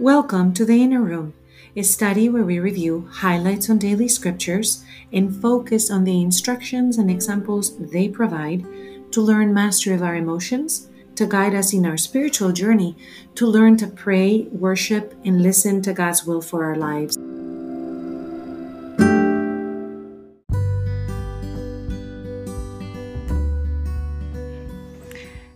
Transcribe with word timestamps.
Welcome 0.00 0.54
to 0.54 0.64
the 0.64 0.82
Inner 0.82 1.02
Room, 1.02 1.34
a 1.76 1.82
study 1.82 2.30
where 2.30 2.42
we 2.42 2.58
review 2.58 3.06
highlights 3.12 3.68
on 3.68 3.76
daily 3.76 4.08
scriptures 4.08 4.82
and 5.12 5.36
focus 5.42 5.90
on 5.90 6.04
the 6.04 6.22
instructions 6.22 6.96
and 6.96 7.10
examples 7.10 7.76
they 7.76 8.08
provide 8.08 8.64
to 9.12 9.20
learn 9.20 9.52
mastery 9.52 9.94
of 9.94 10.02
our 10.02 10.16
emotions, 10.16 10.88
to 11.16 11.26
guide 11.26 11.54
us 11.54 11.74
in 11.74 11.84
our 11.84 11.98
spiritual 11.98 12.50
journey, 12.50 12.96
to 13.34 13.46
learn 13.46 13.76
to 13.76 13.88
pray, 13.88 14.48
worship, 14.52 15.12
and 15.22 15.42
listen 15.42 15.82
to 15.82 15.92
God's 15.92 16.24
will 16.24 16.40
for 16.40 16.64
our 16.64 16.76
lives. 16.76 17.18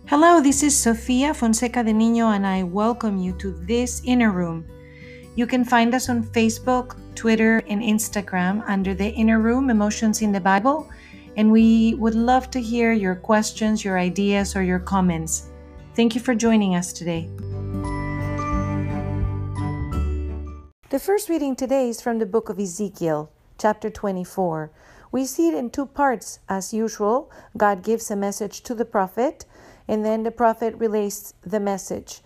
Hello, 0.07 0.39
this 0.39 0.61
is 0.61 0.77
Sofia 0.77 1.33
Fonseca 1.33 1.83
de 1.83 1.91
Niño, 1.91 2.35
and 2.35 2.45
I 2.45 2.61
welcome 2.61 3.17
you 3.17 3.33
to 3.39 3.53
this 3.65 4.03
inner 4.05 4.31
room. 4.31 4.63
You 5.33 5.47
can 5.47 5.65
find 5.65 5.95
us 5.95 6.09
on 6.09 6.23
Facebook, 6.23 6.95
Twitter, 7.15 7.63
and 7.67 7.81
Instagram 7.81 8.63
under 8.69 8.93
the 8.93 9.09
Inner 9.09 9.39
Room 9.39 9.71
Emotions 9.71 10.21
in 10.21 10.31
the 10.31 10.39
Bible, 10.39 10.87
and 11.37 11.51
we 11.51 11.95
would 11.95 12.13
love 12.13 12.51
to 12.51 12.61
hear 12.61 12.93
your 12.93 13.15
questions, 13.15 13.83
your 13.83 13.97
ideas, 13.97 14.55
or 14.55 14.61
your 14.61 14.77
comments. 14.77 15.49
Thank 15.95 16.13
you 16.13 16.21
for 16.21 16.35
joining 16.35 16.75
us 16.75 16.93
today. 16.93 17.27
The 20.91 20.99
first 20.99 21.29
reading 21.29 21.55
today 21.55 21.89
is 21.89 21.99
from 21.99 22.19
the 22.19 22.27
book 22.27 22.49
of 22.49 22.59
Ezekiel, 22.59 23.31
chapter 23.57 23.89
24. 23.89 24.69
We 25.11 25.25
see 25.25 25.47
it 25.47 25.55
in 25.55 25.71
two 25.71 25.87
parts. 25.87 26.41
As 26.47 26.75
usual, 26.75 27.31
God 27.57 27.81
gives 27.81 28.11
a 28.11 28.15
message 28.15 28.61
to 28.61 28.75
the 28.75 28.85
prophet 28.85 29.45
and 29.87 30.05
then 30.05 30.23
the 30.23 30.31
prophet 30.31 30.75
relays 30.75 31.33
the 31.41 31.59
message. 31.59 32.21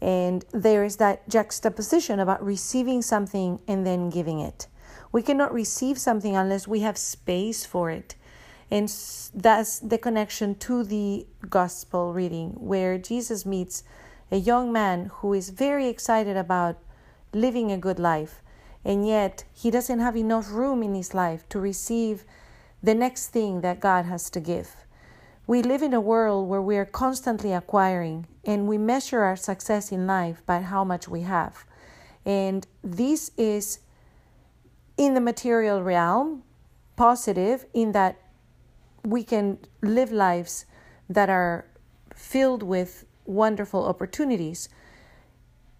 And 0.00 0.44
there 0.52 0.84
is 0.84 0.96
that 0.96 1.28
juxtaposition 1.28 2.20
about 2.20 2.44
receiving 2.44 3.02
something 3.02 3.60
and 3.66 3.86
then 3.86 4.10
giving 4.10 4.40
it. 4.40 4.66
We 5.12 5.22
cannot 5.22 5.54
receive 5.54 5.98
something 5.98 6.36
unless 6.36 6.68
we 6.68 6.80
have 6.80 6.98
space 6.98 7.64
for 7.64 7.90
it. 7.90 8.16
And 8.70 8.88
that's 9.34 9.78
the 9.78 9.98
connection 9.98 10.56
to 10.56 10.82
the 10.82 11.26
gospel 11.48 12.12
reading, 12.12 12.50
where 12.58 12.98
Jesus 12.98 13.46
meets 13.46 13.84
a 14.30 14.36
young 14.36 14.72
man 14.72 15.10
who 15.16 15.32
is 15.32 15.50
very 15.50 15.88
excited 15.88 16.36
about 16.36 16.78
living 17.32 17.70
a 17.70 17.78
good 17.78 17.98
life, 17.98 18.42
and 18.84 19.06
yet 19.06 19.44
he 19.52 19.70
doesn't 19.70 20.00
have 20.00 20.16
enough 20.16 20.50
room 20.50 20.82
in 20.82 20.94
his 20.94 21.14
life 21.14 21.48
to 21.50 21.60
receive 21.60 22.24
the 22.82 22.94
next 22.94 23.28
thing 23.28 23.60
that 23.60 23.80
God 23.80 24.06
has 24.06 24.28
to 24.30 24.40
give. 24.40 24.76
We 25.46 25.62
live 25.62 25.82
in 25.82 25.92
a 25.92 26.00
world 26.00 26.48
where 26.48 26.62
we 26.62 26.78
are 26.78 26.86
constantly 26.86 27.52
acquiring 27.52 28.26
and 28.46 28.66
we 28.66 28.78
measure 28.78 29.20
our 29.20 29.36
success 29.36 29.92
in 29.92 30.06
life 30.06 30.42
by 30.46 30.62
how 30.62 30.84
much 30.84 31.06
we 31.06 31.20
have. 31.22 31.66
And 32.24 32.66
this 32.82 33.30
is 33.36 33.80
in 34.96 35.12
the 35.12 35.20
material 35.20 35.82
realm 35.82 36.44
positive 36.96 37.66
in 37.74 37.92
that 37.92 38.16
we 39.04 39.22
can 39.22 39.58
live 39.82 40.10
lives 40.10 40.64
that 41.10 41.28
are 41.28 41.66
filled 42.14 42.62
with 42.62 43.04
wonderful 43.26 43.84
opportunities. 43.84 44.70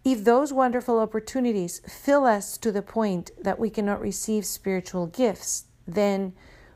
If 0.05 0.25
those 0.25 0.53
wonderful 0.53 0.99
opportunities 0.99 1.81
fill 1.89 2.27
us 2.27 2.59
to 2.59 2.71
the 2.71 2.83
point 2.83 3.31
that 3.41 3.59
we 3.59 3.71
cannot 3.71 4.03
receive 4.03 4.45
spiritual 4.45 5.07
gifts, 5.07 5.65
then 5.87 6.35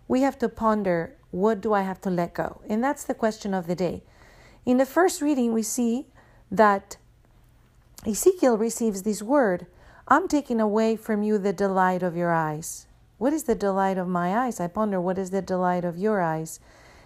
we 0.08 0.22
have 0.22 0.38
to 0.38 0.48
ponder 0.48 1.14
what 1.30 1.60
do 1.60 1.74
I 1.74 1.82
have 1.82 2.00
to 2.00 2.10
let 2.10 2.34
go? 2.34 2.62
And 2.68 2.82
that's 2.82 3.04
the 3.04 3.14
question 3.14 3.52
of 3.52 3.66
the 3.66 3.76
day. 3.76 4.02
In 4.64 4.78
the 4.78 4.86
first 4.86 5.20
reading, 5.20 5.52
we 5.52 5.62
see 5.62 6.06
that 6.50 6.96
Ezekiel 8.06 8.56
receives 8.56 9.02
this 9.02 9.22
word 9.22 9.66
I'm 10.10 10.26
taking 10.26 10.58
away 10.58 10.96
from 10.96 11.22
you 11.22 11.36
the 11.36 11.52
delight 11.52 12.02
of 12.02 12.16
your 12.16 12.32
eyes. 12.32 12.86
What 13.18 13.34
is 13.34 13.42
the 13.42 13.54
delight 13.54 13.98
of 13.98 14.08
my 14.08 14.34
eyes? 14.34 14.58
I 14.58 14.66
ponder, 14.66 14.98
what 15.00 15.18
is 15.18 15.30
the 15.30 15.42
delight 15.42 15.84
of 15.84 15.98
your 15.98 16.22
eyes? 16.22 16.60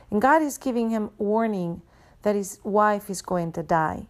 And 0.08 0.22
God 0.22 0.40
is 0.40 0.56
giving 0.56 0.90
him 0.90 1.10
warning 1.18 1.82
that 2.22 2.36
his 2.36 2.60
wife 2.62 3.10
is 3.10 3.20
going 3.20 3.50
to 3.52 3.62
die. 3.64 4.06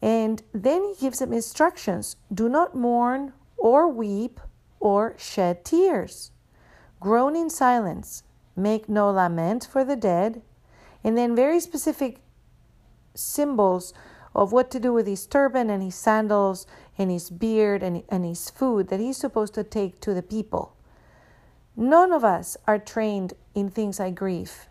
And 0.00 0.42
then 0.54 0.84
he 0.84 0.94
gives 0.98 1.20
him 1.20 1.32
instructions 1.32 2.16
do 2.32 2.48
not 2.48 2.74
mourn 2.74 3.34
or 3.58 3.86
weep 3.88 4.40
or 4.80 5.14
shed 5.18 5.64
tears. 5.64 6.30
Groan 7.02 7.34
in 7.34 7.50
silence 7.50 8.22
make 8.54 8.88
no 8.88 9.10
lament 9.10 9.66
for 9.68 9.84
the 9.84 9.96
dead, 9.96 10.40
and 11.02 11.18
then 11.18 11.34
very 11.34 11.58
specific 11.58 12.20
symbols 13.12 13.92
of 14.36 14.52
what 14.52 14.70
to 14.70 14.78
do 14.78 14.92
with 14.92 15.08
his 15.08 15.26
turban 15.26 15.68
and 15.68 15.82
his 15.82 15.96
sandals 15.96 16.64
and 16.96 17.10
his 17.10 17.28
beard 17.28 17.82
and, 17.82 18.04
and 18.08 18.24
his 18.24 18.48
food 18.50 18.86
that 18.86 19.00
he's 19.00 19.16
supposed 19.16 19.52
to 19.54 19.64
take 19.64 20.00
to 20.00 20.14
the 20.14 20.22
people. 20.22 20.76
None 21.76 22.12
of 22.12 22.22
us 22.22 22.56
are 22.68 22.78
trained 22.78 23.34
in 23.52 23.68
things 23.68 23.98
like 23.98 24.14
grief. 24.14 24.68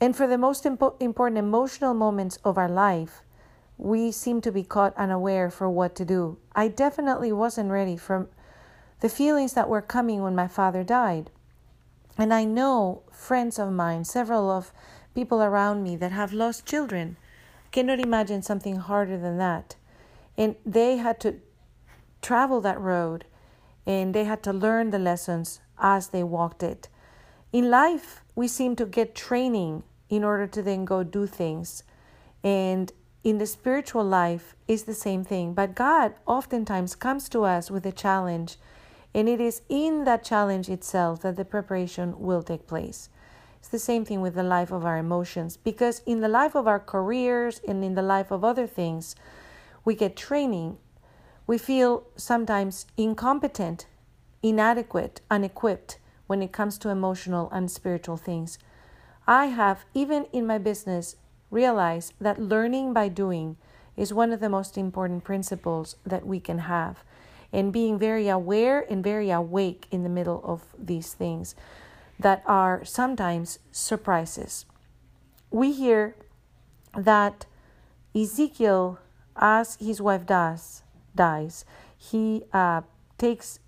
And 0.00 0.16
for 0.16 0.26
the 0.26 0.36
most 0.36 0.64
impo- 0.64 1.00
important 1.00 1.38
emotional 1.38 1.94
moments 1.94 2.36
of 2.44 2.58
our 2.58 2.68
life, 2.68 3.22
we 3.78 4.10
seem 4.10 4.40
to 4.40 4.50
be 4.50 4.64
caught 4.64 4.96
unaware 4.96 5.50
for 5.50 5.70
what 5.70 5.94
to 5.96 6.04
do. 6.04 6.38
I 6.52 6.66
definitely 6.66 7.30
wasn't 7.30 7.70
ready 7.70 7.96
for 7.96 8.28
the 9.00 9.08
feelings 9.08 9.52
that 9.54 9.68
were 9.68 9.82
coming 9.82 10.22
when 10.22 10.34
my 10.34 10.48
father 10.48 10.82
died. 10.82 11.30
And 12.18 12.32
I 12.32 12.44
know 12.44 13.02
friends 13.12 13.58
of 13.58 13.72
mine, 13.72 14.04
several 14.04 14.50
of 14.50 14.72
people 15.14 15.42
around 15.42 15.82
me 15.82 15.96
that 15.96 16.12
have 16.12 16.32
lost 16.32 16.66
children, 16.66 17.16
cannot 17.72 18.00
imagine 18.00 18.42
something 18.42 18.76
harder 18.76 19.18
than 19.18 19.38
that. 19.38 19.76
And 20.36 20.56
they 20.64 20.96
had 20.96 21.20
to 21.20 21.36
travel 22.22 22.60
that 22.62 22.80
road 22.80 23.24
and 23.86 24.14
they 24.14 24.24
had 24.24 24.42
to 24.42 24.52
learn 24.52 24.90
the 24.90 24.98
lessons 24.98 25.60
as 25.78 26.08
they 26.08 26.22
walked 26.22 26.62
it. 26.62 26.88
In 27.52 27.70
life, 27.70 28.22
we 28.34 28.48
seem 28.48 28.76
to 28.76 28.86
get 28.86 29.14
training 29.14 29.84
in 30.08 30.24
order 30.24 30.46
to 30.46 30.62
then 30.62 30.84
go 30.84 31.02
do 31.02 31.26
things. 31.26 31.82
And 32.42 32.92
in 33.22 33.38
the 33.38 33.46
spiritual 33.46 34.04
life 34.04 34.54
is 34.66 34.84
the 34.84 34.94
same 34.94 35.24
thing. 35.24 35.54
But 35.54 35.74
God 35.74 36.14
oftentimes 36.26 36.94
comes 36.94 37.28
to 37.30 37.44
us 37.44 37.70
with 37.70 37.86
a 37.86 37.92
challenge 37.92 38.56
and 39.16 39.30
it 39.30 39.40
is 39.40 39.62
in 39.70 40.04
that 40.04 40.22
challenge 40.22 40.68
itself 40.68 41.22
that 41.22 41.36
the 41.36 41.44
preparation 41.44 42.20
will 42.20 42.42
take 42.42 42.66
place. 42.66 43.08
It's 43.58 43.68
the 43.68 43.78
same 43.78 44.04
thing 44.04 44.20
with 44.20 44.34
the 44.34 44.42
life 44.42 44.70
of 44.70 44.84
our 44.84 44.98
emotions, 44.98 45.56
because 45.56 46.02
in 46.04 46.20
the 46.20 46.28
life 46.28 46.54
of 46.54 46.68
our 46.68 46.78
careers 46.78 47.62
and 47.66 47.82
in 47.82 47.94
the 47.94 48.02
life 48.02 48.30
of 48.30 48.44
other 48.44 48.66
things, 48.66 49.16
we 49.86 49.94
get 49.94 50.16
training. 50.16 50.76
We 51.46 51.56
feel 51.56 52.06
sometimes 52.14 52.84
incompetent, 52.98 53.86
inadequate, 54.42 55.22
unequipped 55.30 55.98
when 56.26 56.42
it 56.42 56.52
comes 56.52 56.76
to 56.78 56.90
emotional 56.90 57.48
and 57.52 57.70
spiritual 57.70 58.18
things. 58.18 58.58
I 59.26 59.46
have, 59.46 59.86
even 59.94 60.26
in 60.30 60.46
my 60.46 60.58
business, 60.58 61.16
realized 61.50 62.12
that 62.20 62.38
learning 62.38 62.92
by 62.92 63.08
doing 63.08 63.56
is 63.96 64.12
one 64.12 64.30
of 64.30 64.40
the 64.40 64.50
most 64.50 64.76
important 64.76 65.24
principles 65.24 65.96
that 66.04 66.26
we 66.26 66.38
can 66.38 66.58
have 66.58 67.02
and 67.52 67.72
being 67.72 67.98
very 67.98 68.28
aware 68.28 68.84
and 68.90 69.02
very 69.02 69.30
awake 69.30 69.86
in 69.90 70.02
the 70.02 70.08
middle 70.08 70.40
of 70.44 70.64
these 70.78 71.14
things 71.14 71.54
that 72.18 72.42
are 72.46 72.84
sometimes 72.84 73.58
surprises. 73.70 74.66
We 75.50 75.72
hear 75.72 76.16
that 76.96 77.46
Ezekiel, 78.14 78.98
as 79.36 79.76
his 79.76 80.00
wife 80.00 80.26
does, 80.26 80.82
dies, 81.14 81.64
he 81.96 82.44
uh, 82.52 82.82
takes 83.18 83.58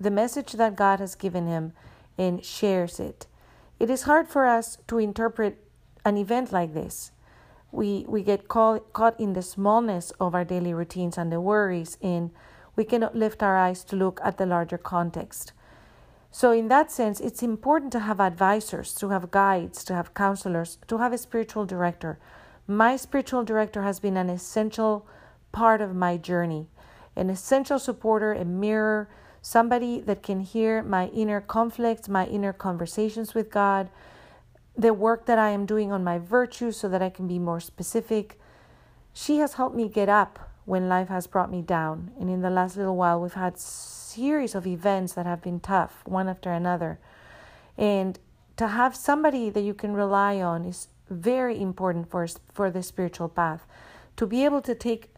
the 0.00 0.10
message 0.10 0.52
that 0.52 0.76
God 0.76 1.00
has 1.00 1.14
given 1.14 1.46
him 1.46 1.72
and 2.18 2.44
shares 2.44 2.98
it. 2.98 3.26
It 3.78 3.90
is 3.90 4.02
hard 4.02 4.28
for 4.28 4.46
us 4.46 4.78
to 4.88 4.98
interpret 4.98 5.58
an 6.04 6.16
event 6.16 6.52
like 6.52 6.74
this. 6.74 7.12
We, 7.70 8.04
we 8.08 8.22
get 8.22 8.48
caught, 8.48 8.92
caught 8.92 9.18
in 9.18 9.32
the 9.32 9.42
smallness 9.42 10.12
of 10.20 10.34
our 10.34 10.44
daily 10.44 10.74
routines 10.74 11.16
and 11.16 11.32
the 11.32 11.40
worries 11.40 11.96
and 12.02 12.30
we 12.76 12.84
cannot 12.84 13.16
lift 13.16 13.42
our 13.42 13.56
eyes 13.56 13.84
to 13.84 13.96
look 13.96 14.20
at 14.24 14.38
the 14.38 14.46
larger 14.46 14.78
context. 14.78 15.52
So, 16.30 16.50
in 16.50 16.68
that 16.68 16.90
sense, 16.90 17.20
it's 17.20 17.42
important 17.42 17.92
to 17.92 18.00
have 18.00 18.18
advisors, 18.18 18.94
to 18.94 19.10
have 19.10 19.30
guides, 19.30 19.84
to 19.84 19.94
have 19.94 20.14
counselors, 20.14 20.78
to 20.88 20.96
have 20.98 21.12
a 21.12 21.18
spiritual 21.18 21.66
director. 21.66 22.18
My 22.66 22.96
spiritual 22.96 23.44
director 23.44 23.82
has 23.82 24.00
been 24.00 24.16
an 24.16 24.30
essential 24.30 25.06
part 25.52 25.82
of 25.82 25.94
my 25.94 26.16
journey, 26.16 26.68
an 27.14 27.28
essential 27.28 27.78
supporter, 27.78 28.32
a 28.32 28.46
mirror, 28.46 29.10
somebody 29.42 30.00
that 30.00 30.22
can 30.22 30.40
hear 30.40 30.82
my 30.82 31.08
inner 31.08 31.40
conflicts, 31.40 32.08
my 32.08 32.26
inner 32.26 32.54
conversations 32.54 33.34
with 33.34 33.50
God, 33.50 33.90
the 34.74 34.94
work 34.94 35.26
that 35.26 35.38
I 35.38 35.50
am 35.50 35.66
doing 35.66 35.92
on 35.92 36.02
my 36.02 36.18
virtues 36.18 36.78
so 36.78 36.88
that 36.88 37.02
I 37.02 37.10
can 37.10 37.28
be 37.28 37.38
more 37.38 37.60
specific. 37.60 38.40
She 39.12 39.36
has 39.38 39.54
helped 39.54 39.76
me 39.76 39.88
get 39.88 40.08
up 40.08 40.51
when 40.64 40.88
life 40.88 41.08
has 41.08 41.26
brought 41.26 41.50
me 41.50 41.62
down. 41.62 42.12
And 42.18 42.30
in 42.30 42.42
the 42.42 42.50
last 42.50 42.76
little 42.76 42.96
while, 42.96 43.20
we've 43.20 43.32
had 43.34 43.58
series 43.58 44.54
of 44.54 44.66
events 44.66 45.14
that 45.14 45.26
have 45.26 45.42
been 45.42 45.60
tough, 45.60 46.02
one 46.04 46.28
after 46.28 46.52
another. 46.52 46.98
And 47.76 48.18
to 48.56 48.68
have 48.68 48.94
somebody 48.94 49.50
that 49.50 49.62
you 49.62 49.74
can 49.74 49.94
rely 49.94 50.40
on 50.40 50.64
is 50.64 50.88
very 51.10 51.60
important 51.60 52.10
for 52.10 52.26
for 52.52 52.70
the 52.70 52.82
spiritual 52.82 53.28
path. 53.28 53.66
To 54.16 54.26
be 54.26 54.44
able 54.44 54.62
to 54.62 54.74
take 54.74 55.10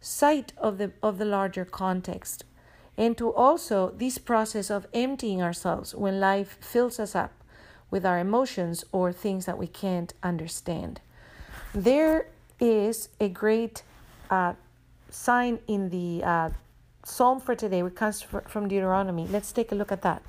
sight 0.00 0.52
of 0.56 0.78
the 0.78 0.92
of 1.02 1.18
the 1.18 1.24
larger 1.24 1.64
context 1.64 2.44
and 2.96 3.16
to 3.16 3.32
also 3.32 3.90
this 3.96 4.18
process 4.18 4.70
of 4.70 4.86
emptying 4.92 5.40
ourselves 5.42 5.94
when 5.94 6.20
life 6.20 6.58
fills 6.60 6.98
us 6.98 7.14
up 7.14 7.32
with 7.90 8.04
our 8.04 8.18
emotions 8.18 8.84
or 8.92 9.12
things 9.12 9.46
that 9.46 9.58
we 9.58 9.66
can't 9.66 10.12
understand. 10.22 11.00
There 11.74 12.26
is 12.60 13.08
a 13.18 13.28
great 13.28 13.82
uh, 14.30 14.54
sign 15.10 15.58
in 15.66 15.90
the 15.90 16.22
uh, 16.24 16.50
psalm 17.04 17.40
for 17.40 17.54
today, 17.54 17.82
which 17.82 17.94
comes 17.94 18.22
from 18.22 18.68
Deuteronomy. 18.68 19.26
Let's 19.26 19.52
take 19.52 19.72
a 19.72 19.74
look 19.74 19.92
at 19.92 20.02
that. 20.02 20.22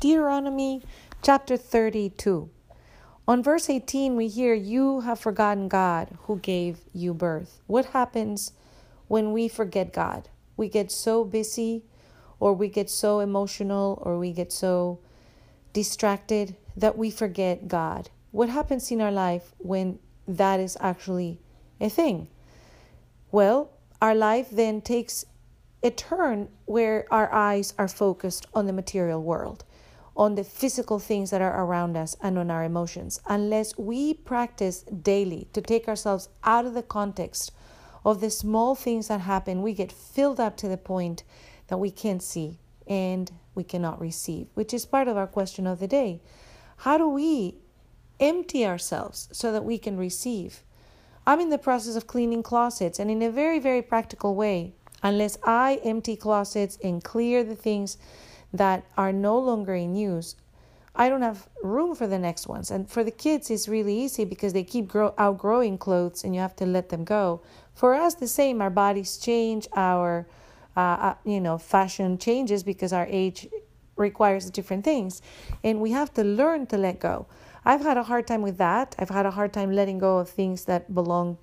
Deuteronomy 0.00 0.82
chapter 1.22 1.56
32. 1.56 2.48
On 3.26 3.42
verse 3.42 3.68
18, 3.68 4.14
we 4.14 4.28
hear, 4.28 4.54
You 4.54 5.00
have 5.00 5.18
forgotten 5.18 5.68
God 5.68 6.16
who 6.22 6.38
gave 6.38 6.78
you 6.92 7.12
birth. 7.12 7.60
What 7.66 7.86
happens 7.86 8.52
when 9.08 9.32
we 9.32 9.48
forget 9.48 9.92
God? 9.92 10.28
We 10.56 10.68
get 10.68 10.90
so 10.92 11.24
busy, 11.24 11.84
or 12.40 12.54
we 12.54 12.68
get 12.68 12.88
so 12.88 13.20
emotional, 13.20 14.00
or 14.02 14.18
we 14.18 14.32
get 14.32 14.52
so 14.52 15.00
distracted 15.78 16.56
that 16.76 16.98
we 16.98 17.08
forget 17.08 17.68
God. 17.68 18.10
What 18.32 18.48
happens 18.48 18.90
in 18.90 19.00
our 19.00 19.12
life 19.12 19.54
when 19.58 20.00
that 20.26 20.58
is 20.58 20.76
actually 20.80 21.38
a 21.80 21.88
thing? 21.88 22.26
Well, 23.30 23.70
our 24.02 24.12
life 24.12 24.48
then 24.50 24.80
takes 24.80 25.24
a 25.84 25.92
turn 25.92 26.48
where 26.64 27.06
our 27.12 27.32
eyes 27.32 27.74
are 27.78 27.86
focused 27.86 28.44
on 28.54 28.66
the 28.66 28.72
material 28.72 29.22
world 29.22 29.62
on 30.16 30.34
the 30.34 30.42
physical 30.42 30.98
things 30.98 31.30
that 31.30 31.40
are 31.40 31.64
around 31.64 31.96
us 31.96 32.16
and 32.20 32.36
on 32.36 32.50
our 32.50 32.64
emotions 32.64 33.20
unless 33.28 33.78
we 33.78 34.12
practice 34.12 34.82
daily 34.82 35.46
to 35.52 35.60
take 35.60 35.86
ourselves 35.86 36.28
out 36.42 36.66
of 36.66 36.74
the 36.74 36.82
context 36.82 37.52
of 38.04 38.20
the 38.20 38.30
small 38.30 38.74
things 38.74 39.06
that 39.06 39.20
happen. 39.20 39.62
We 39.62 39.74
get 39.74 39.92
filled 39.92 40.40
up 40.40 40.56
to 40.56 40.66
the 40.68 40.76
point 40.76 41.22
that 41.68 41.78
we 41.78 41.92
can't 41.92 42.22
see 42.22 42.58
and 42.88 43.30
we 43.58 43.64
cannot 43.64 44.00
receive, 44.00 44.46
which 44.54 44.72
is 44.72 44.86
part 44.86 45.08
of 45.08 45.18
our 45.18 45.26
question 45.26 45.66
of 45.66 45.80
the 45.80 45.88
day. 45.88 46.22
How 46.78 46.96
do 46.96 47.08
we 47.08 47.56
empty 48.20 48.64
ourselves 48.64 49.28
so 49.32 49.52
that 49.52 49.64
we 49.64 49.76
can 49.76 49.98
receive? 49.98 50.62
I'm 51.26 51.40
in 51.40 51.50
the 51.50 51.58
process 51.58 51.96
of 51.96 52.06
cleaning 52.06 52.42
closets, 52.42 52.98
and 52.98 53.10
in 53.10 53.20
a 53.20 53.30
very, 53.30 53.58
very 53.58 53.82
practical 53.82 54.34
way, 54.34 54.72
unless 55.02 55.36
I 55.44 55.80
empty 55.84 56.16
closets 56.16 56.78
and 56.82 57.04
clear 57.04 57.44
the 57.44 57.54
things 57.56 57.98
that 58.52 58.84
are 58.96 59.12
no 59.12 59.38
longer 59.38 59.74
in 59.74 59.94
use, 59.94 60.36
I 60.94 61.08
don't 61.08 61.22
have 61.22 61.48
room 61.62 61.94
for 61.94 62.06
the 62.06 62.18
next 62.18 62.48
ones. 62.48 62.70
And 62.70 62.88
for 62.88 63.04
the 63.04 63.10
kids, 63.10 63.50
it's 63.50 63.68
really 63.68 63.96
easy 64.00 64.24
because 64.24 64.52
they 64.52 64.64
keep 64.64 64.88
grow- 64.88 65.14
outgrowing 65.18 65.78
clothes 65.78 66.24
and 66.24 66.34
you 66.34 66.40
have 66.40 66.56
to 66.56 66.66
let 66.66 66.88
them 66.88 67.04
go. 67.04 67.42
For 67.74 67.94
us, 67.94 68.14
the 68.14 68.26
same. 68.26 68.62
Our 68.62 68.70
bodies 68.70 69.18
change, 69.18 69.68
our 69.76 70.26
uh, 70.78 71.08
uh, 71.08 71.14
you 71.24 71.40
know 71.40 71.58
fashion 71.58 72.16
changes 72.18 72.62
because 72.62 72.92
our 72.92 73.06
age 73.10 73.48
requires 73.96 74.48
different 74.48 74.84
things, 74.84 75.20
and 75.64 75.80
we 75.80 75.90
have 75.90 76.14
to 76.14 76.22
learn 76.22 76.66
to 76.66 76.78
let 76.78 77.00
go. 77.00 77.26
I've 77.64 77.82
had 77.82 77.96
a 77.96 78.04
hard 78.04 78.28
time 78.28 78.42
with 78.42 78.58
that. 78.58 78.94
I've 78.96 79.10
had 79.10 79.26
a 79.26 79.32
hard 79.32 79.52
time 79.52 79.72
letting 79.72 79.98
go 79.98 80.18
of 80.18 80.30
things 80.30 80.66
that 80.66 80.94
belong 80.94 81.36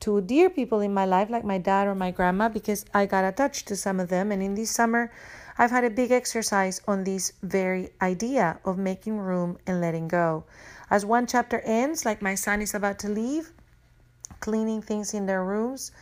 to 0.00 0.20
dear 0.20 0.50
people 0.50 0.80
in 0.80 0.92
my 0.92 1.04
life, 1.04 1.30
like 1.30 1.44
my 1.44 1.58
dad 1.58 1.86
or 1.86 1.94
my 1.94 2.10
grandma, 2.10 2.48
because 2.48 2.84
I 2.92 3.06
got 3.06 3.24
attached 3.24 3.68
to 3.68 3.76
some 3.76 4.00
of 4.00 4.08
them. 4.08 4.32
And 4.32 4.42
in 4.42 4.54
this 4.54 4.70
summer, 4.70 5.12
I've 5.56 5.70
had 5.70 5.84
a 5.84 5.90
big 5.90 6.10
exercise 6.10 6.80
on 6.88 7.04
this 7.04 7.32
very 7.42 7.90
idea 8.02 8.58
of 8.64 8.76
making 8.76 9.18
room 9.18 9.58
and 9.68 9.80
letting 9.80 10.08
go. 10.08 10.44
As 10.90 11.06
one 11.06 11.28
chapter 11.28 11.60
ends, 11.60 12.04
like 12.04 12.22
my 12.22 12.34
son 12.34 12.60
is 12.60 12.74
about 12.74 12.98
to 13.00 13.08
leave, 13.08 13.52
cleaning 14.40 14.82
things 14.82 15.14
in 15.14 15.26
their 15.26 15.44
rooms 15.44 15.92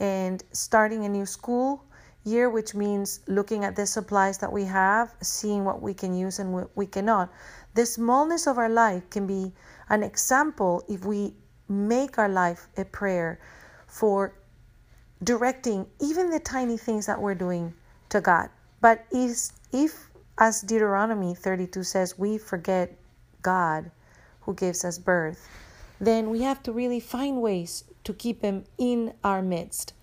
and 0.00 0.42
starting 0.50 1.04
a 1.04 1.08
new 1.08 1.26
school 1.26 1.84
year, 2.24 2.48
which 2.50 2.74
means 2.74 3.20
looking 3.26 3.64
at 3.64 3.76
the 3.76 3.86
supplies 3.86 4.38
that 4.38 4.52
we 4.52 4.64
have, 4.64 5.14
seeing 5.20 5.64
what 5.64 5.82
we 5.82 5.94
can 5.94 6.14
use 6.14 6.38
and 6.38 6.52
what 6.52 6.70
we 6.74 6.86
cannot. 6.86 7.30
The 7.74 7.86
smallness 7.86 8.46
of 8.46 8.58
our 8.58 8.68
life 8.68 9.08
can 9.10 9.26
be 9.26 9.52
an 9.88 10.02
example 10.02 10.84
if 10.88 11.04
we 11.04 11.34
make 11.68 12.18
our 12.18 12.28
life 12.28 12.68
a 12.76 12.84
prayer 12.84 13.38
for 13.86 14.34
directing 15.22 15.86
even 16.00 16.30
the 16.30 16.40
tiny 16.40 16.76
things 16.76 17.06
that 17.06 17.20
we're 17.20 17.34
doing 17.34 17.74
to 18.10 18.20
God. 18.20 18.48
But 18.80 19.04
if, 19.10 19.48
if, 19.72 20.10
as 20.38 20.60
Deuteronomy 20.60 21.34
32 21.34 21.82
says, 21.82 22.18
we 22.18 22.38
forget 22.38 22.96
God 23.42 23.90
who 24.42 24.54
gives 24.54 24.84
us 24.84 24.98
birth, 24.98 25.48
then 26.00 26.30
we 26.30 26.42
have 26.42 26.62
to 26.64 26.72
really 26.72 27.00
find 27.00 27.40
ways 27.40 27.84
to 28.04 28.12
keep 28.12 28.42
Him 28.42 28.64
in 28.78 29.14
our 29.22 29.42
midst. 29.42 29.94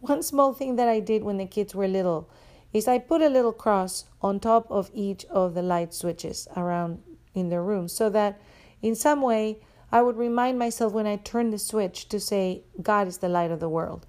One 0.00 0.22
small 0.22 0.52
thing 0.52 0.76
that 0.76 0.88
I 0.88 1.00
did 1.00 1.24
when 1.24 1.38
the 1.38 1.46
kids 1.46 1.74
were 1.74 1.88
little 1.88 2.28
is 2.72 2.86
I 2.86 2.98
put 2.98 3.22
a 3.22 3.28
little 3.28 3.52
cross 3.52 4.04
on 4.22 4.38
top 4.38 4.70
of 4.70 4.90
each 4.94 5.24
of 5.26 5.54
the 5.54 5.62
light 5.62 5.94
switches 5.94 6.46
around 6.56 7.02
in 7.34 7.48
the 7.48 7.60
room 7.60 7.88
so 7.88 8.10
that 8.10 8.40
in 8.82 8.94
some 8.94 9.22
way 9.22 9.58
I 9.90 10.02
would 10.02 10.16
remind 10.16 10.58
myself 10.58 10.92
when 10.92 11.06
I 11.06 11.16
turn 11.16 11.50
the 11.50 11.58
switch 11.58 12.08
to 12.10 12.20
say, 12.20 12.62
God 12.80 13.08
is 13.08 13.18
the 13.18 13.28
light 13.28 13.50
of 13.50 13.60
the 13.60 13.68
world. 13.68 14.06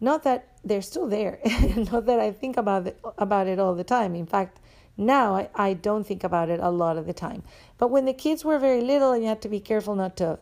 Not 0.00 0.22
that 0.22 0.48
they're 0.64 0.82
still 0.82 1.06
there, 1.06 1.38
not 1.76 2.06
that 2.06 2.18
I 2.18 2.32
think 2.32 2.56
about 2.56 2.86
it, 2.86 3.00
about 3.18 3.46
it 3.46 3.58
all 3.58 3.74
the 3.74 3.84
time. 3.84 4.14
In 4.14 4.26
fact, 4.26 4.58
now 4.96 5.34
I, 5.34 5.48
I 5.54 5.72
don't 5.74 6.06
think 6.06 6.24
about 6.24 6.48
it 6.48 6.60
a 6.60 6.70
lot 6.70 6.96
of 6.96 7.06
the 7.06 7.12
time. 7.12 7.42
But 7.76 7.88
when 7.88 8.04
the 8.04 8.12
kids 8.12 8.44
were 8.44 8.58
very 8.58 8.80
little 8.80 9.12
and 9.12 9.22
you 9.22 9.28
had 9.28 9.42
to 9.42 9.48
be 9.48 9.60
careful 9.60 9.94
not 9.94 10.16
to 10.16 10.38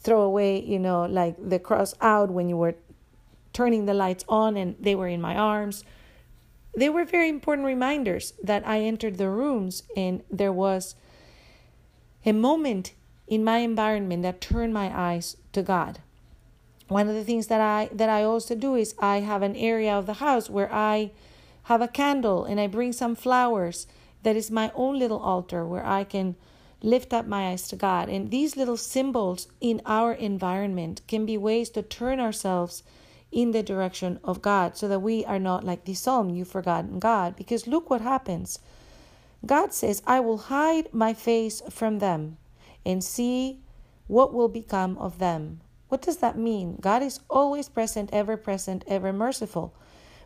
throw 0.00 0.22
away, 0.22 0.62
you 0.62 0.78
know, 0.78 1.06
like 1.06 1.36
the 1.38 1.58
cross 1.58 1.94
out 2.00 2.30
when 2.30 2.48
you 2.48 2.56
were 2.56 2.76
turning 3.56 3.86
the 3.86 3.94
lights 3.94 4.24
on 4.28 4.56
and 4.56 4.76
they 4.78 4.94
were 4.94 5.08
in 5.08 5.20
my 5.20 5.34
arms. 5.34 5.84
They 6.76 6.90
were 6.90 7.04
very 7.04 7.28
important 7.28 7.66
reminders 7.66 8.34
that 8.42 8.66
I 8.66 8.80
entered 8.80 9.16
the 9.16 9.30
rooms 9.30 9.82
and 9.96 10.22
there 10.30 10.52
was 10.52 10.94
a 12.24 12.32
moment 12.32 12.92
in 13.26 13.42
my 13.42 13.58
environment 13.58 14.22
that 14.22 14.40
turned 14.40 14.74
my 14.74 14.88
eyes 14.94 15.36
to 15.52 15.62
God 15.62 16.00
one 16.88 17.08
of 17.08 17.14
the 17.14 17.24
things 17.24 17.48
that 17.48 17.60
I 17.60 17.88
that 17.92 18.08
I 18.08 18.22
also 18.22 18.54
do 18.54 18.74
is 18.74 18.94
I 18.98 19.20
have 19.20 19.42
an 19.42 19.56
area 19.56 19.92
of 19.92 20.06
the 20.06 20.14
house 20.14 20.48
where 20.48 20.72
I 20.72 21.10
have 21.64 21.82
a 21.82 21.88
candle 21.88 22.44
and 22.44 22.60
I 22.60 22.68
bring 22.68 22.92
some 22.92 23.16
flowers 23.16 23.86
that 24.22 24.36
is 24.36 24.50
my 24.50 24.70
own 24.74 24.98
little 24.98 25.18
altar 25.18 25.66
where 25.66 25.84
I 25.84 26.04
can 26.04 26.36
lift 26.82 27.12
up 27.12 27.26
my 27.26 27.48
eyes 27.48 27.66
to 27.68 27.76
God. 27.76 28.08
And 28.08 28.30
these 28.30 28.56
little 28.56 28.76
symbols 28.76 29.48
in 29.60 29.80
our 29.84 30.12
environment 30.12 31.00
can 31.08 31.26
be 31.26 31.36
ways 31.36 31.70
to 31.70 31.82
turn 31.82 32.20
ourselves 32.20 32.82
in 33.32 33.50
the 33.52 33.62
direction 33.62 34.18
of 34.24 34.42
God 34.42 34.76
so 34.76 34.88
that 34.88 35.00
we 35.00 35.24
are 35.24 35.38
not 35.38 35.64
like 35.64 35.84
the 35.84 35.94
psalm, 35.94 36.30
you've 36.30 36.48
forgotten 36.48 36.98
God. 36.98 37.36
Because 37.36 37.66
look 37.66 37.90
what 37.90 38.00
happens. 38.00 38.58
God 39.44 39.72
says, 39.72 40.02
I 40.06 40.20
will 40.20 40.38
hide 40.38 40.92
my 40.92 41.12
face 41.12 41.62
from 41.70 41.98
them 41.98 42.38
and 42.84 43.02
see 43.02 43.60
what 44.06 44.32
will 44.32 44.48
become 44.48 44.96
of 44.98 45.18
them. 45.18 45.60
What 45.88 46.02
does 46.02 46.18
that 46.18 46.38
mean? 46.38 46.78
God 46.80 47.02
is 47.02 47.20
always 47.28 47.68
present, 47.68 48.10
ever 48.12 48.36
present, 48.36 48.84
ever 48.86 49.12
merciful. 49.12 49.74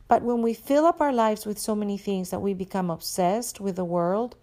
But 0.09 0.23
when 0.23 0.42
we 0.42 0.54
fill 0.54 0.87
up 0.87 1.00
our 1.00 1.12
lives 1.12 1.47
with 1.47 1.59
so 1.59 1.75
many 1.75 1.97
things 1.97 2.30
that 2.30 2.40
we 2.40 2.54
become 2.54 2.90
obsessed 2.90 3.61
with 3.61 3.76
the 3.76 3.85
world, 3.85 4.37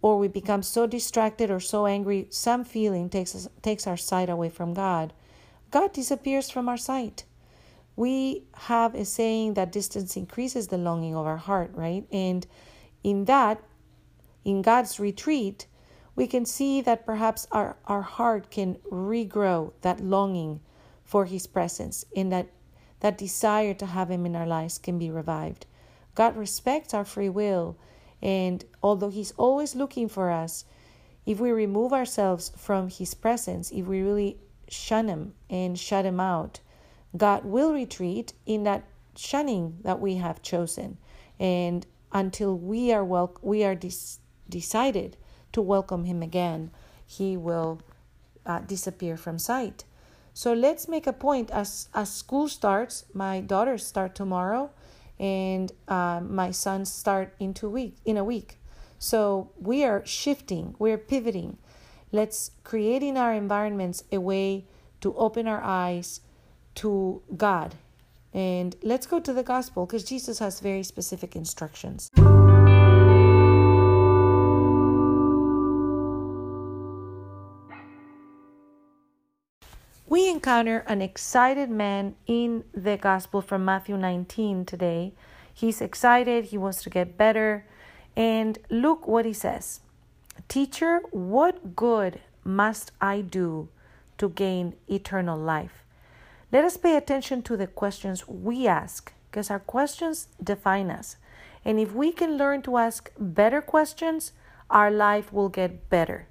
or 0.00 0.18
we 0.18 0.28
become 0.28 0.62
so 0.62 0.86
distracted 0.86 1.50
or 1.50 1.60
so 1.60 1.86
angry, 1.86 2.26
some 2.30 2.64
feeling 2.64 3.08
takes 3.08 3.34
us, 3.34 3.48
takes 3.60 3.86
our 3.86 3.96
sight 3.96 4.28
away 4.28 4.48
from 4.48 4.74
God. 4.74 5.12
God 5.70 5.92
disappears 5.92 6.50
from 6.50 6.68
our 6.68 6.76
sight. 6.76 7.24
We 7.96 8.44
have 8.54 8.94
a 8.94 9.04
saying 9.04 9.54
that 9.54 9.72
distance 9.72 10.16
increases 10.16 10.68
the 10.68 10.78
longing 10.78 11.14
of 11.14 11.26
our 11.26 11.36
heart, 11.36 11.72
right? 11.74 12.06
And 12.10 12.46
in 13.04 13.26
that, 13.26 13.62
in 14.44 14.62
God's 14.62 14.98
retreat, 14.98 15.66
we 16.14 16.26
can 16.26 16.44
see 16.44 16.80
that 16.82 17.06
perhaps 17.06 17.46
our, 17.52 17.76
our 17.86 18.02
heart 18.02 18.50
can 18.50 18.76
regrow 18.90 19.72
that 19.82 20.00
longing 20.00 20.60
for 21.04 21.24
His 21.26 21.46
presence 21.46 22.04
and 22.16 22.32
that 22.32 22.48
that 23.00 23.18
desire 23.18 23.74
to 23.74 23.86
have 23.86 24.10
Him 24.10 24.24
in 24.24 24.36
our 24.36 24.46
lives 24.46 24.78
can 24.78 24.96
be 24.96 25.10
revived. 25.10 25.66
God 26.14 26.36
respects 26.36 26.94
our 26.94 27.04
free 27.04 27.28
will, 27.28 27.76
and 28.22 28.64
although 28.82 29.10
He's 29.10 29.32
always 29.32 29.74
looking 29.74 30.08
for 30.08 30.30
us, 30.30 30.64
if 31.26 31.40
we 31.40 31.50
remove 31.50 31.92
ourselves 31.92 32.52
from 32.56 32.88
His 32.88 33.14
presence, 33.14 33.72
if 33.72 33.86
we 33.86 34.02
really 34.02 34.38
shun 34.68 35.08
Him 35.08 35.34
and 35.50 35.78
shut 35.78 36.04
Him 36.04 36.20
out, 36.20 36.60
God 37.16 37.44
will 37.44 37.72
retreat 37.72 38.32
in 38.46 38.64
that 38.64 38.84
shunning 39.16 39.78
that 39.82 40.00
we 40.00 40.16
have 40.16 40.42
chosen. 40.42 40.98
And 41.38 41.86
until 42.12 42.56
we 42.56 42.92
are 42.92 43.04
well, 43.04 43.36
we 43.42 43.64
are 43.64 43.78
decided 44.48 45.16
to 45.52 45.62
welcome 45.62 46.04
him 46.04 46.22
again, 46.22 46.70
he 47.06 47.36
will 47.36 47.80
uh, 48.46 48.60
disappear 48.60 49.16
from 49.16 49.38
sight. 49.38 49.84
So 50.34 50.52
let's 50.54 50.88
make 50.88 51.06
a 51.06 51.12
point 51.12 51.50
as 51.50 51.88
as 51.94 52.10
school 52.10 52.48
starts. 52.48 53.04
My 53.12 53.40
daughters 53.40 53.86
start 53.86 54.14
tomorrow, 54.14 54.70
and 55.18 55.70
uh, 55.88 56.20
my 56.24 56.50
sons 56.50 56.90
start 56.90 57.34
in 57.38 57.52
two 57.52 57.68
week 57.68 57.96
in 58.04 58.16
a 58.16 58.24
week. 58.24 58.58
So 58.98 59.50
we 59.60 59.84
are 59.84 60.06
shifting, 60.06 60.74
we're 60.78 60.96
pivoting. 60.96 61.58
Let's 62.12 62.52
create 62.62 63.02
in 63.02 63.16
our 63.16 63.34
environments 63.34 64.04
a 64.12 64.20
way 64.20 64.66
to 65.00 65.14
open 65.16 65.48
our 65.48 65.62
eyes 65.62 66.20
to 66.76 67.22
God. 67.36 67.74
And 68.34 68.74
let's 68.82 69.06
go 69.06 69.20
to 69.20 69.32
the 69.32 69.42
gospel 69.42 69.86
because 69.86 70.04
Jesus 70.04 70.38
has 70.38 70.60
very 70.60 70.82
specific 70.82 71.36
instructions. 71.36 72.10
We 80.12 80.28
encounter 80.28 80.84
an 80.86 81.00
excited 81.00 81.70
man 81.70 82.16
in 82.26 82.64
the 82.74 82.98
gospel 82.98 83.40
from 83.40 83.64
Matthew 83.64 83.96
19 83.96 84.66
today. 84.66 85.14
He's 85.54 85.80
excited, 85.80 86.46
he 86.46 86.58
wants 86.58 86.82
to 86.82 86.90
get 86.90 87.16
better. 87.16 87.64
And 88.14 88.58
look 88.68 89.08
what 89.08 89.24
he 89.24 89.32
says 89.32 89.80
Teacher, 90.48 91.00
what 91.10 91.76
good 91.76 92.20
must 92.44 92.92
I 93.00 93.22
do 93.22 93.68
to 94.18 94.28
gain 94.28 94.74
eternal 94.86 95.38
life? 95.38 95.81
Let 96.52 96.66
us 96.66 96.76
pay 96.76 96.98
attention 96.98 97.40
to 97.44 97.56
the 97.56 97.66
questions 97.66 98.28
we 98.28 98.66
ask 98.66 99.10
because 99.30 99.50
our 99.50 99.58
questions 99.58 100.28
define 100.42 100.90
us. 100.90 101.16
And 101.64 101.80
if 101.80 101.94
we 101.94 102.12
can 102.12 102.36
learn 102.36 102.60
to 102.62 102.76
ask 102.76 103.10
better 103.18 103.62
questions, 103.62 104.32
our 104.68 104.90
life 104.90 105.32
will 105.32 105.48
get 105.48 105.88
better. 105.88 106.26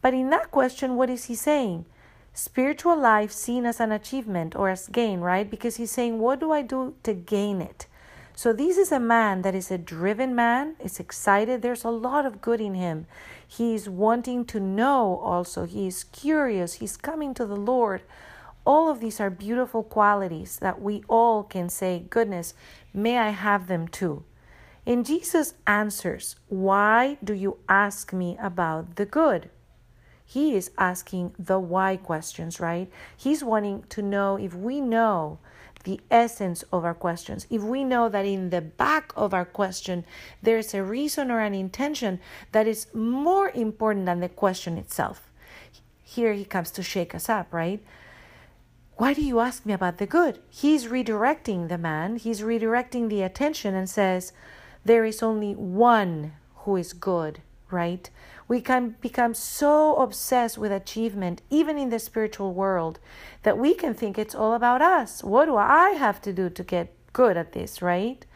But 0.00 0.14
in 0.14 0.30
that 0.30 0.50
question, 0.50 0.96
what 0.96 1.10
is 1.10 1.24
he 1.24 1.34
saying? 1.34 1.84
Spiritual 2.32 2.96
life 2.96 3.30
seen 3.30 3.66
as 3.66 3.78
an 3.78 3.92
achievement 3.92 4.56
or 4.56 4.70
as 4.70 4.88
gain, 4.88 5.20
right? 5.20 5.50
Because 5.50 5.76
he's 5.76 5.90
saying, 5.90 6.18
What 6.18 6.40
do 6.40 6.50
I 6.50 6.62
do 6.62 6.94
to 7.02 7.12
gain 7.12 7.60
it? 7.60 7.86
So 8.34 8.52
this 8.52 8.78
is 8.78 8.92
a 8.92 9.00
man 9.00 9.42
that 9.42 9.54
is 9.54 9.70
a 9.70 9.76
driven 9.76 10.34
man, 10.34 10.76
is 10.82 11.00
excited. 11.00 11.60
There's 11.60 11.84
a 11.84 11.90
lot 11.90 12.24
of 12.24 12.40
good 12.40 12.60
in 12.60 12.74
him. 12.74 13.06
He's 13.46 13.88
wanting 13.88 14.44
to 14.46 14.60
know 14.60 15.20
also. 15.22 15.66
He's 15.66 16.04
curious. 16.04 16.74
He's 16.74 16.96
coming 16.96 17.34
to 17.34 17.44
the 17.44 17.56
Lord. 17.56 18.02
All 18.68 18.90
of 18.90 19.00
these 19.00 19.18
are 19.18 19.30
beautiful 19.30 19.82
qualities 19.82 20.58
that 20.58 20.82
we 20.82 21.02
all 21.08 21.42
can 21.42 21.70
say, 21.70 22.04
goodness, 22.10 22.52
may 22.92 23.16
I 23.16 23.30
have 23.30 23.66
them 23.66 23.88
too. 23.88 24.24
And 24.84 25.06
Jesus 25.06 25.54
answers, 25.66 26.36
Why 26.48 27.16
do 27.24 27.32
you 27.32 27.56
ask 27.66 28.12
me 28.12 28.36
about 28.38 28.96
the 28.96 29.06
good? 29.06 29.48
He 30.22 30.54
is 30.54 30.70
asking 30.76 31.34
the 31.38 31.58
why 31.58 31.96
questions, 31.96 32.60
right? 32.60 32.90
He's 33.16 33.42
wanting 33.42 33.84
to 33.88 34.02
know 34.02 34.36
if 34.36 34.52
we 34.52 34.82
know 34.82 35.38
the 35.84 36.02
essence 36.10 36.62
of 36.70 36.84
our 36.84 36.92
questions. 36.92 37.46
If 37.48 37.62
we 37.62 37.84
know 37.84 38.10
that 38.10 38.26
in 38.26 38.50
the 38.50 38.60
back 38.60 39.14
of 39.16 39.32
our 39.32 39.46
question 39.46 40.04
there's 40.42 40.74
a 40.74 40.82
reason 40.82 41.30
or 41.30 41.40
an 41.40 41.54
intention 41.54 42.20
that 42.52 42.66
is 42.66 42.92
more 42.92 43.48
important 43.48 44.04
than 44.04 44.20
the 44.20 44.28
question 44.28 44.76
itself. 44.76 45.30
Here 46.02 46.34
he 46.34 46.44
comes 46.44 46.70
to 46.72 46.82
shake 46.82 47.14
us 47.14 47.30
up, 47.30 47.50
right? 47.50 47.82
Why 48.98 49.14
do 49.14 49.22
you 49.22 49.38
ask 49.38 49.64
me 49.64 49.72
about 49.72 49.98
the 49.98 50.06
good? 50.06 50.40
He's 50.50 50.86
redirecting 50.88 51.68
the 51.68 51.78
man, 51.78 52.16
he's 52.16 52.40
redirecting 52.40 53.08
the 53.08 53.22
attention 53.22 53.76
and 53.76 53.88
says, 53.88 54.32
There 54.84 55.04
is 55.04 55.22
only 55.22 55.54
one 55.54 56.32
who 56.56 56.74
is 56.74 56.92
good, 56.92 57.40
right? 57.70 58.10
We 58.48 58.60
can 58.60 58.96
become 59.00 59.34
so 59.34 59.94
obsessed 59.94 60.58
with 60.58 60.72
achievement, 60.72 61.42
even 61.48 61.78
in 61.78 61.90
the 61.90 62.00
spiritual 62.00 62.52
world, 62.54 62.98
that 63.44 63.56
we 63.56 63.72
can 63.72 63.94
think 63.94 64.18
it's 64.18 64.34
all 64.34 64.52
about 64.52 64.82
us. 64.82 65.22
What 65.22 65.46
do 65.46 65.56
I 65.56 65.90
have 65.90 66.20
to 66.22 66.32
do 66.32 66.50
to 66.50 66.64
get 66.64 66.92
good 67.12 67.36
at 67.36 67.52
this, 67.52 67.80
right? 67.80 68.26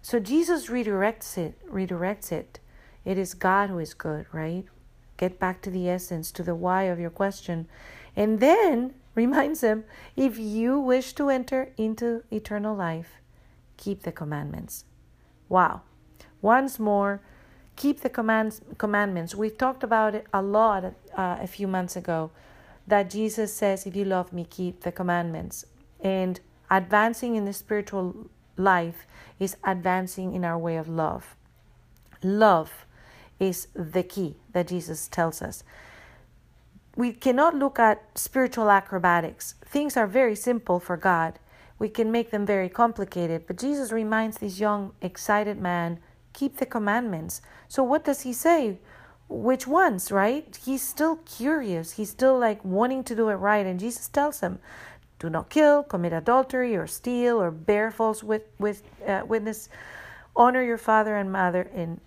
So 0.00 0.18
Jesus 0.18 0.68
redirects 0.68 1.36
it, 1.36 1.58
redirects 1.70 2.32
it. 2.32 2.58
It 3.04 3.18
is 3.18 3.34
God 3.34 3.68
who 3.68 3.78
is 3.78 3.92
good, 3.92 4.24
right? 4.32 4.64
Get 5.18 5.38
back 5.38 5.60
to 5.60 5.70
the 5.70 5.90
essence, 5.90 6.32
to 6.32 6.42
the 6.42 6.54
why 6.54 6.84
of 6.84 6.98
your 6.98 7.10
question. 7.10 7.68
And 8.16 8.40
then 8.40 8.94
reminds 9.14 9.60
them 9.60 9.84
if 10.16 10.38
you 10.38 10.78
wish 10.78 11.12
to 11.14 11.28
enter 11.28 11.72
into 11.76 12.22
eternal 12.30 12.74
life, 12.74 13.14
keep 13.76 14.02
the 14.02 14.12
commandments. 14.12 14.84
Wow. 15.48 15.82
Once 16.42 16.78
more, 16.78 17.20
keep 17.76 18.00
the 18.00 18.08
commands, 18.08 18.60
commandments. 18.78 19.34
We 19.34 19.50
talked 19.50 19.82
about 19.82 20.14
it 20.14 20.26
a 20.32 20.42
lot 20.42 20.84
uh, 20.84 20.92
a 21.16 21.46
few 21.46 21.66
months 21.66 21.96
ago 21.96 22.30
that 22.86 23.10
Jesus 23.10 23.52
says, 23.52 23.86
If 23.86 23.96
you 23.96 24.04
love 24.04 24.32
me, 24.32 24.46
keep 24.48 24.82
the 24.82 24.92
commandments. 24.92 25.64
And 26.00 26.40
advancing 26.70 27.36
in 27.36 27.44
the 27.44 27.52
spiritual 27.52 28.30
life 28.56 29.06
is 29.38 29.56
advancing 29.64 30.34
in 30.34 30.44
our 30.44 30.58
way 30.58 30.76
of 30.76 30.88
love. 30.88 31.36
Love 32.22 32.86
is 33.38 33.68
the 33.74 34.02
key 34.02 34.36
that 34.52 34.68
Jesus 34.68 35.08
tells 35.08 35.40
us. 35.40 35.64
We 37.00 37.12
cannot 37.12 37.54
look 37.54 37.78
at 37.78 38.02
spiritual 38.14 38.70
acrobatics. 38.70 39.54
Things 39.64 39.96
are 39.96 40.06
very 40.06 40.36
simple 40.36 40.78
for 40.78 40.98
God. 40.98 41.38
We 41.78 41.88
can 41.88 42.12
make 42.12 42.30
them 42.30 42.44
very 42.44 42.68
complicated, 42.68 43.46
but 43.46 43.56
Jesus 43.56 43.90
reminds 43.90 44.36
this 44.36 44.60
young, 44.60 44.92
excited 45.00 45.58
man 45.58 46.00
keep 46.34 46.58
the 46.58 46.66
commandments. 46.66 47.40
So 47.68 47.82
what 47.82 48.04
does 48.04 48.20
he 48.20 48.34
say? 48.34 48.80
Which 49.30 49.66
ones, 49.66 50.12
right? 50.12 50.54
He's 50.62 50.82
still 50.86 51.16
curious. 51.24 51.92
He's 51.92 52.10
still 52.10 52.38
like 52.38 52.62
wanting 52.66 53.02
to 53.04 53.14
do 53.16 53.30
it 53.30 53.36
right. 53.36 53.64
And 53.64 53.80
Jesus 53.80 54.06
tells 54.08 54.40
him, 54.40 54.58
do 55.18 55.30
not 55.30 55.48
kill, 55.48 55.82
commit 55.82 56.12
adultery, 56.12 56.76
or 56.76 56.86
steal, 56.86 57.40
or 57.40 57.50
bear 57.50 57.90
false 57.90 58.22
with, 58.22 58.42
with, 58.58 58.82
uh, 59.08 59.22
witness. 59.26 59.70
Honor 60.36 60.62
your 60.62 60.76
father 60.76 61.16
and 61.16 61.32
mother 61.32 61.70
and 61.74 61.98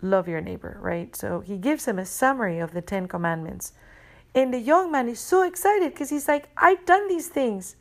love 0.00 0.28
your 0.28 0.40
neighbor, 0.40 0.78
right? 0.80 1.14
So 1.14 1.40
he 1.40 1.58
gives 1.58 1.86
him 1.86 1.98
a 1.98 2.06
summary 2.06 2.58
of 2.58 2.72
the 2.72 2.80
Ten 2.80 3.06
Commandments. 3.06 3.74
And 4.34 4.54
the 4.54 4.60
young 4.60 4.92
man 4.92 5.08
is 5.08 5.20
so 5.20 5.42
excited 5.42 5.92
because 5.92 6.10
he's 6.10 6.28
like, 6.28 6.48
I've 6.56 6.84
done 6.86 7.08
these 7.08 7.28
things. 7.28 7.76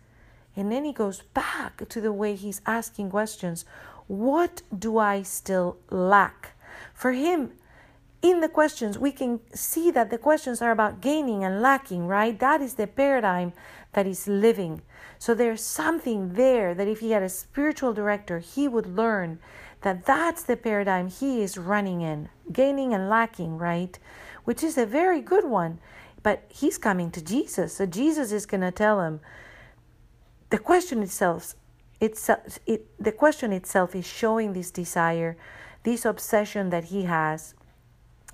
And 0.55 0.71
then 0.71 0.83
he 0.83 0.91
goes 0.91 1.21
back 1.21 1.87
to 1.87 2.01
the 2.01 2.11
way 2.11 2.35
he's 2.35 2.61
asking 2.65 3.11
questions. 3.11 3.65
What 4.07 4.63
do 4.77 4.97
I 4.97 5.21
still 5.21 5.77
lack? 5.89 6.57
For 6.93 7.11
him, 7.11 7.51
in 8.21 8.41
the 8.41 8.49
questions, 8.49 8.97
we 8.97 9.11
can 9.11 9.39
see 9.53 9.91
that 9.91 10.09
the 10.09 10.17
questions 10.17 10.61
are 10.61 10.71
about 10.71 11.01
gaining 11.01 11.43
and 11.43 11.61
lacking, 11.61 12.07
right? 12.07 12.37
That 12.37 12.61
is 12.61 12.73
the 12.73 12.87
paradigm 12.87 13.53
that 13.93 14.07
is 14.07 14.27
living. 14.27 14.81
So 15.17 15.33
there's 15.33 15.63
something 15.63 16.33
there 16.33 16.73
that 16.73 16.87
if 16.87 16.99
he 16.99 17.11
had 17.11 17.23
a 17.23 17.29
spiritual 17.29 17.93
director, 17.93 18.39
he 18.39 18.67
would 18.67 18.97
learn 18.97 19.39
that 19.81 20.05
that's 20.05 20.43
the 20.43 20.57
paradigm 20.57 21.07
he 21.07 21.41
is 21.41 21.57
running 21.57 22.01
in, 22.01 22.27
gaining 22.51 22.93
and 22.93 23.09
lacking, 23.09 23.57
right? 23.57 23.97
Which 24.43 24.63
is 24.63 24.77
a 24.77 24.85
very 24.85 25.21
good 25.21 25.45
one. 25.45 25.79
But 26.21 26.43
he's 26.49 26.77
coming 26.77 27.11
to 27.11 27.23
Jesus. 27.23 27.75
So 27.75 27.85
Jesus 27.85 28.31
is 28.31 28.45
going 28.45 28.61
to 28.61 28.71
tell 28.71 29.01
him 29.01 29.19
the 30.49 30.57
question 30.57 31.03
itself 31.03 31.55
itself 32.01 32.59
it, 32.65 32.87
the 32.99 33.11
question 33.11 33.51
itself 33.51 33.93
is 33.93 34.07
showing 34.07 34.53
this 34.53 34.71
desire 34.71 35.37
this 35.83 36.05
obsession 36.05 36.69
that 36.69 36.85
he 36.85 37.03
has 37.03 37.53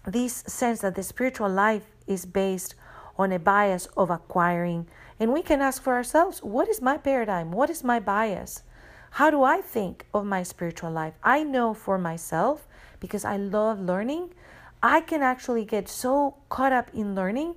this 0.05 0.43
sense 0.47 0.81
that 0.81 0.95
the 0.95 1.03
spiritual 1.03 1.49
life 1.49 1.83
is 2.07 2.25
based 2.25 2.75
on 3.17 3.31
a 3.31 3.39
bias 3.39 3.87
of 3.97 4.09
acquiring. 4.09 4.87
And 5.19 5.31
we 5.31 5.41
can 5.41 5.61
ask 5.61 5.81
for 5.81 5.93
ourselves 5.93 6.39
what 6.43 6.69
is 6.69 6.81
my 6.81 6.97
paradigm? 6.97 7.51
What 7.51 7.69
is 7.69 7.83
my 7.83 7.99
bias? 7.99 8.63
How 9.11 9.29
do 9.29 9.43
i 9.43 9.61
think 9.61 10.05
of 10.13 10.25
my 10.25 10.43
spiritual 10.43 10.91
life? 10.91 11.13
I 11.23 11.43
know 11.43 11.73
for 11.73 11.97
myself 11.97 12.67
because 12.99 13.25
i 13.25 13.37
love 13.37 13.79
learning 13.79 14.33
i 14.81 15.01
can 15.01 15.21
actually 15.21 15.65
get 15.65 15.87
so 15.87 16.35
caught 16.49 16.73
up 16.73 16.89
in 16.93 17.15
learning 17.15 17.55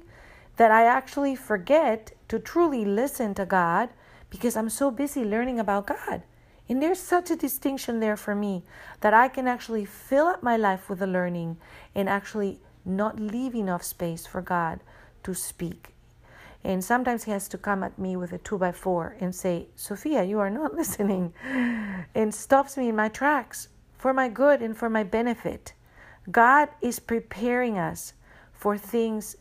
that 0.59 0.71
i 0.71 0.85
actually 0.85 1.35
forget 1.35 2.13
to 2.29 2.39
truly 2.39 2.85
listen 2.85 3.35
to 3.35 3.45
god 3.47 3.89
because 4.31 4.57
I'm 4.57 4.69
so 4.69 4.91
busy 4.91 5.25
learning 5.25 5.59
about 5.59 5.87
God. 5.87 6.23
And 6.69 6.83
there's 6.83 7.01
such 7.01 7.31
a 7.31 7.37
distinction 7.37 8.01
there 8.01 8.17
for 8.17 8.35
me 8.35 8.63
that 9.01 9.15
I 9.15 9.29
can 9.29 9.49
actually 9.49 9.87
fill 9.87 10.27
up 10.27 10.43
my 10.43 10.57
life 10.57 10.91
with 10.91 10.99
the 10.99 11.07
learning 11.07 11.57
and 11.95 12.09
actually 12.09 12.61
not 12.85 13.19
leave 13.19 13.55
enough 13.55 13.83
space 13.83 14.27
for 14.27 14.43
God 14.43 14.81
to 15.23 15.35
speak. 15.35 15.95
And 16.63 16.85
sometimes 16.85 17.25
he 17.25 17.31
has 17.31 17.49
to 17.49 17.59
come 17.59 17.83
at 17.83 17.99
me 17.99 18.17
with 18.17 18.33
a 18.33 18.39
two 18.39 18.59
by 18.59 18.73
four 18.73 19.17
and 19.21 19.35
say, 19.35 19.69
Sofia, 19.77 20.25
you 20.25 20.39
are 20.41 20.51
not 20.51 20.75
listening, 20.83 21.33
and 22.15 22.35
stops 22.35 22.77
me 22.77 22.91
in 22.91 22.97
my 22.97 23.09
tracks 23.09 23.69
for 23.97 24.13
my 24.13 24.29
good 24.29 24.61
and 24.61 24.77
for 24.77 24.91
my 24.91 25.05
benefit. 25.05 25.73
God 26.31 26.69
is 26.83 26.99
preparing 26.99 27.79
us 27.79 28.13
for 28.53 28.77
things 28.77 29.37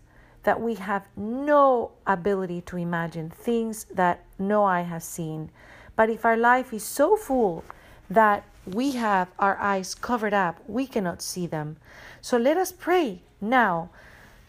that 0.48 0.62
we 0.62 0.76
have 0.76 1.04
no 1.18 1.92
ability 2.08 2.62
to 2.62 2.78
imagine, 2.78 3.30
things 3.30 3.86
that 3.94 4.24
no 4.40 4.64
eye 4.64 4.84
has 4.84 5.04
seen. 5.04 5.52
But 5.98 6.10
if 6.10 6.24
our 6.24 6.38
life 6.38 6.72
is 6.72 6.84
so 6.84 7.18
full 7.18 7.66
that 8.10 8.46
we 8.66 8.92
have 8.92 9.28
our 9.40 9.58
eyes 9.58 9.94
covered 9.94 10.34
up, 10.34 10.62
we 10.66 10.88
cannot 10.88 11.22
see 11.22 11.48
them. 11.48 11.76
So 12.22 12.38
let 12.38 12.56
us 12.56 12.72
pray 12.72 13.20
now. 13.42 13.90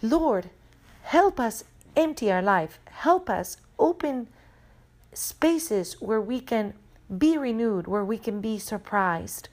Lord, 0.00 0.50
help 1.02 1.40
us 1.40 1.64
empty 1.96 2.30
our 2.30 2.42
life. 2.42 2.78
Help 2.90 3.28
us 3.28 3.56
open 3.76 4.28
spaces 5.12 5.94
where 6.00 6.20
we 6.20 6.38
can 6.38 6.74
be 7.18 7.36
renewed, 7.36 7.88
where 7.88 8.04
we 8.04 8.18
can 8.18 8.40
be 8.40 8.60
surprised, 8.60 9.48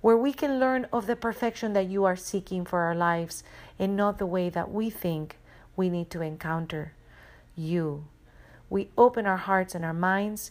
where 0.00 0.16
we 0.16 0.32
can 0.32 0.58
learn 0.58 0.86
of 0.94 1.06
the 1.06 1.14
perfection 1.14 1.74
that 1.74 1.90
you 1.90 2.06
are 2.06 2.16
seeking 2.16 2.64
for 2.64 2.78
our 2.78 2.94
lives 2.94 3.44
and 3.78 3.98
not 3.98 4.16
the 4.16 4.24
way 4.24 4.48
that 4.48 4.70
we 4.70 4.88
think 4.88 5.36
we 5.80 5.88
need 5.88 6.10
to 6.10 6.20
encounter 6.20 6.92
you. 7.56 8.04
We 8.68 8.90
open 8.98 9.24
our 9.24 9.38
hearts 9.38 9.74
and 9.74 9.82
our 9.82 9.94
minds 9.94 10.50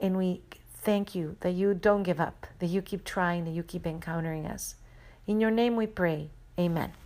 and 0.00 0.16
we 0.16 0.40
thank 0.80 1.14
you 1.14 1.36
that 1.40 1.50
you 1.50 1.74
don't 1.74 2.04
give 2.04 2.18
up, 2.18 2.46
that 2.58 2.68
you 2.68 2.80
keep 2.80 3.04
trying, 3.04 3.44
that 3.44 3.50
you 3.50 3.62
keep 3.62 3.86
encountering 3.86 4.46
us. 4.46 4.76
In 5.26 5.42
your 5.42 5.50
name 5.50 5.76
we 5.76 5.86
pray. 5.86 6.30
Amen. 6.58 7.01